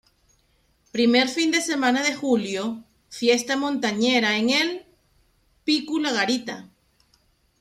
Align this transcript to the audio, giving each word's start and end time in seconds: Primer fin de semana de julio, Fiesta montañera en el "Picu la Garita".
Primer 0.95 1.27
fin 1.35 1.49
de 1.51 1.61
semana 1.61 2.01
de 2.01 2.15
julio, 2.15 2.83
Fiesta 3.11 3.55
montañera 3.55 4.35
en 4.39 4.49
el 4.49 4.83
"Picu 5.63 5.99
la 5.99 6.11
Garita". 6.11 6.69